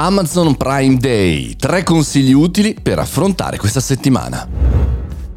[0.00, 4.46] Amazon Prime Day, tre consigli utili per affrontare questa settimana.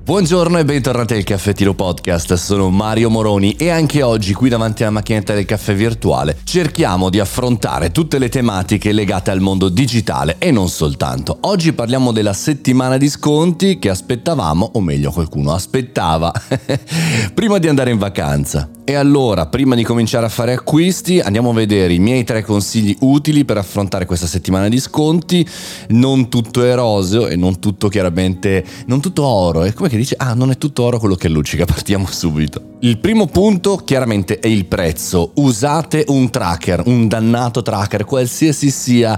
[0.04, 4.92] Buongiorno e bentornati al Caffettino Podcast, sono Mario Moroni e anche oggi qui davanti alla
[4.92, 10.52] macchinetta del caffè virtuale cerchiamo di affrontare tutte le tematiche legate al mondo digitale e
[10.52, 11.40] non soltanto.
[11.42, 16.32] Oggi parliamo della settimana di sconti che aspettavamo, o meglio qualcuno aspettava,
[17.34, 18.70] prima di andare in vacanza.
[18.92, 22.94] E allora, prima di cominciare a fare acquisti, andiamo a vedere i miei tre consigli
[23.00, 25.48] utili per affrontare questa settimana di sconti.
[25.92, 29.64] Non tutto è roseo e non tutto chiaramente, non tutto oro.
[29.64, 32.80] E come che dice, ah, non è tutto oro quello che luccica, partiamo subito.
[32.84, 35.32] Il primo punto chiaramente è il prezzo.
[35.36, 39.18] Usate un tracker, un dannato tracker, qualsiasi sia.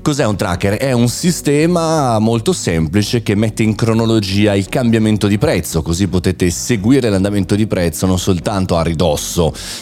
[0.00, 0.74] Cos'è un tracker?
[0.74, 6.50] È un sistema molto semplice che mette in cronologia il cambiamento di prezzo, così potete
[6.50, 9.07] seguire l'andamento di prezzo non soltanto a ridosso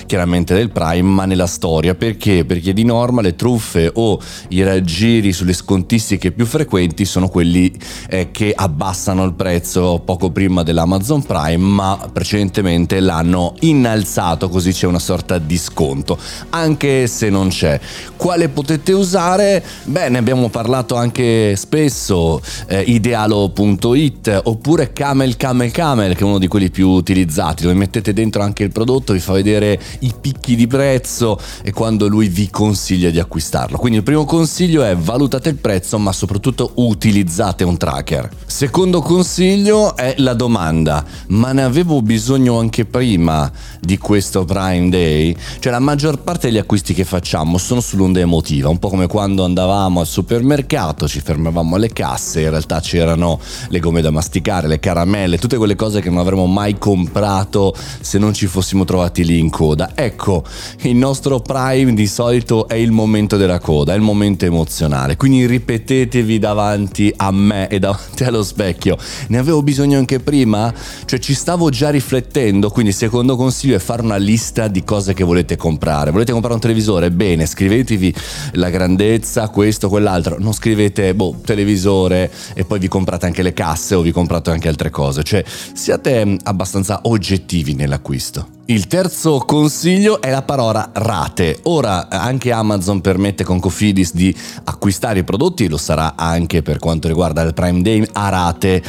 [0.07, 1.95] chiaramente del Prime, ma nella storia.
[1.95, 2.45] Perché?
[2.45, 7.73] Perché di norma le truffe o i raggiri sulle scontistiche più frequenti sono quelli
[8.09, 14.87] eh, che abbassano il prezzo poco prima dell'Amazon Prime, ma precedentemente l'hanno innalzato così c'è
[14.87, 16.19] una sorta di sconto,
[16.51, 17.79] anche se non c'è.
[18.17, 19.63] Quale potete usare?
[19.85, 26.39] Beh, ne abbiamo parlato anche spesso, eh, idealo.it oppure Camel Camel Camel, che è uno
[26.39, 30.57] di quelli più utilizzati, dove mettete dentro anche il prodotto, vi fa vedere i picchi
[30.57, 33.79] di prezzo e quando lui vi consiglia di acquistarlo.
[33.79, 38.31] Quindi il primo consiglio è valutate il prezzo, ma soprattutto utilizzate un tracker.
[38.47, 45.37] Secondo consiglio è la domanda, ma ne avevo bisogno anche prima di questo Prime Day?
[45.59, 49.45] Cioè la maggior parte degli acquisti che facciamo sono sull'onda emotiva, un po' come quando
[49.45, 54.81] andavamo al supermercato, ci fermavamo alle casse, in realtà c'erano le gomme da masticare, le
[54.81, 59.39] caramelle, tutte quelle cose che non avremmo mai comprato se non ci fossimo trovati lì
[59.39, 59.93] in coda.
[59.95, 60.45] Ecco,
[60.83, 65.47] il nostro Prime di solito è il momento della coda, è il momento emozionale, quindi
[65.47, 68.97] ripetetevi davanti a me e davanti allo specchio,
[69.29, 70.73] ne avevo bisogno anche prima?
[71.05, 75.25] Cioè ci stavo già riflettendo, quindi secondo consiglio è fare una lista di cose che
[75.25, 76.11] volete comprare.
[76.11, 77.11] Volete comprare un televisore?
[77.11, 78.15] Bene, scrivetevi
[78.53, 80.37] la grandezza, questo, quell'altro.
[80.39, 84.69] Non scrivete, boh, televisore e poi vi comprate anche le casse o vi comprate anche
[84.69, 85.23] altre cose.
[85.23, 88.56] Cioè siate abbastanza oggettivi nell'acquisto.
[88.69, 91.61] Il terzo consiglio è la parola rate.
[91.65, 97.07] Ora anche Amazon permette con Cofidis di acquistare i prodotti, lo sarà anche per quanto
[97.07, 98.83] riguarda il Prime Day a rate.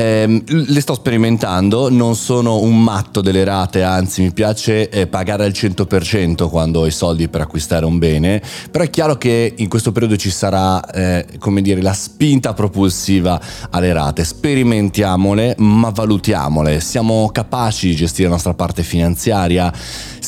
[0.00, 5.44] Eh, le sto sperimentando, non sono un matto delle rate, anzi mi piace eh, pagare
[5.44, 9.68] al 100% quando ho i soldi per acquistare un bene, però è chiaro che in
[9.68, 14.22] questo periodo ci sarà, eh, come dire, la spinta propulsiva alle rate.
[14.22, 16.78] Sperimentiamole, ma valutiamole.
[16.78, 19.72] Siamo capaci di gestire la nostra parte finanziaria?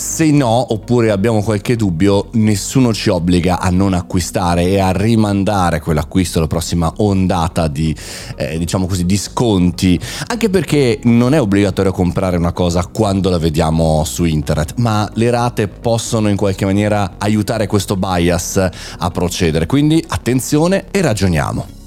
[0.00, 5.81] Se no, oppure abbiamo qualche dubbio, nessuno ci obbliga a non acquistare e a rimandare
[5.81, 7.94] quell'acquisto alla prossima ondata di,
[8.37, 13.31] eh, diciamo così, di sconto conti, anche perché non è obbligatorio comprare una cosa quando
[13.31, 18.56] la vediamo su internet, ma le rate possono in qualche maniera aiutare questo bias
[18.99, 21.79] a procedere, quindi attenzione e ragioniamo.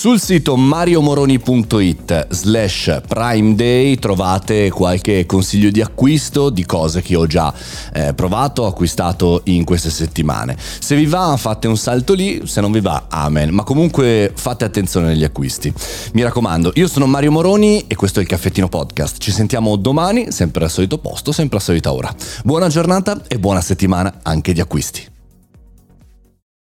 [0.00, 7.26] Sul sito mariomoroni.it slash prime day trovate qualche consiglio di acquisto di cose che ho
[7.26, 7.52] già
[7.92, 10.56] eh, provato, acquistato in queste settimane.
[10.58, 14.64] Se vi va fate un salto lì, se non vi va amen, ma comunque fate
[14.64, 15.70] attenzione negli acquisti.
[16.14, 19.18] Mi raccomando, io sono Mario Moroni e questo è il Caffettino Podcast.
[19.18, 22.10] Ci sentiamo domani, sempre al solito posto, sempre a solita ora.
[22.42, 25.09] Buona giornata e buona settimana anche di acquisti.